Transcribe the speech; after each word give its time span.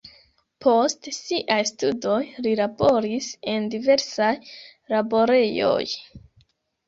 Post 0.65 1.09
siaj 1.17 1.57
studoj 1.71 2.15
li 2.45 2.53
laboris 2.61 3.27
en 3.53 3.67
diversaj 3.75 4.31
laborejoj. 4.95 5.79